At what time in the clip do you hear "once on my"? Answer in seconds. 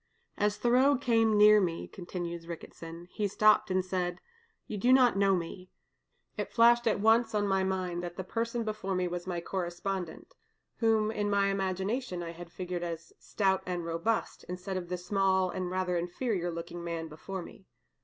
6.99-7.63